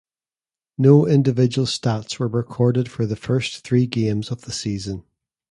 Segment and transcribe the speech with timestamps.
[0.79, 5.03] No individual stats were recorded for the first three games of the season.